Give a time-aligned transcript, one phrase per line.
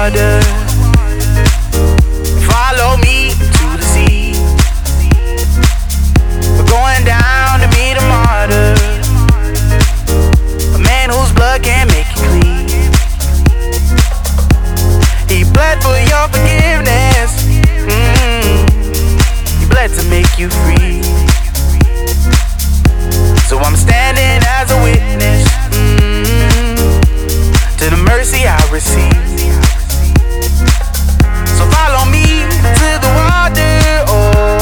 [0.00, 0.40] water.
[2.48, 4.32] Follow me to the sea.
[6.56, 8.72] We're going down to meet a martyr.
[10.76, 12.68] A man whose blood can make you clean.
[15.28, 17.30] He bled for your forgiveness.
[17.84, 18.56] Mm.
[19.58, 21.02] He bled to make you free.
[23.48, 25.44] So I'm standing as a witness
[25.76, 26.76] mm,
[27.78, 29.30] to the mercy I receive.
[31.80, 32.44] Follow me
[32.76, 34.59] to the water, oh,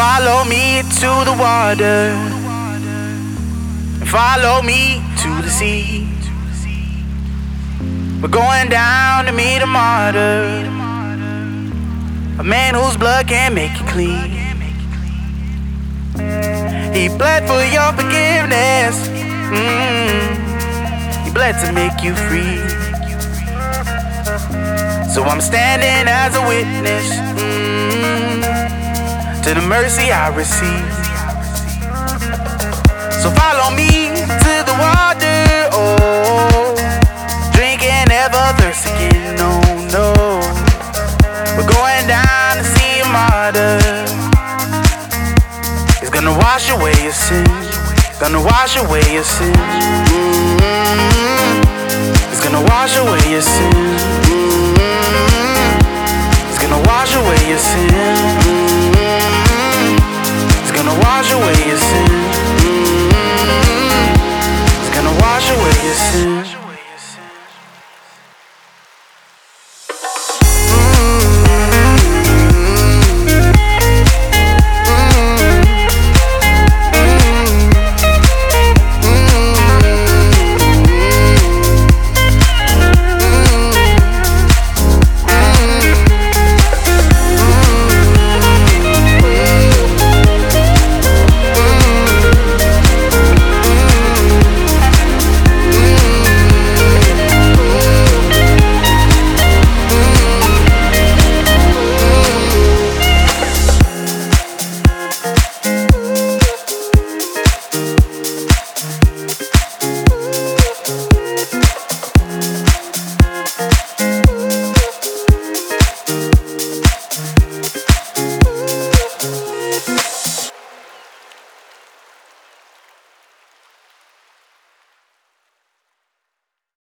[0.00, 2.16] Follow me to the water.
[4.06, 6.08] Follow me to the sea.
[8.22, 10.64] We're going down to meet a martyr.
[12.38, 14.30] A man whose blood can make you clean.
[16.94, 19.06] He bled for your forgiveness.
[19.52, 21.26] Mm.
[21.26, 22.56] He bled to make you free.
[25.12, 27.06] So I'm standing as a witness.
[27.38, 27.99] Mm
[29.42, 30.84] to the mercy I receive.
[33.22, 36.76] So follow me to the water, oh,
[37.52, 39.36] drink and never thirst again.
[39.40, 39.60] No,
[39.96, 40.12] no,
[41.56, 43.80] we're going down to see a martyr.
[46.00, 47.70] He's gonna wash away your sins,
[48.20, 49.56] gonna wash away your sins.
[50.12, 50.70] Mm-hmm.
[52.28, 54.02] He's gonna wash away your sins.
[54.28, 55.64] Mm-hmm.
[56.48, 58.39] He's gonna wash away your sins.
[61.20, 62.36] Wash away your sins.
[64.78, 66.49] He's gonna wash away your sins.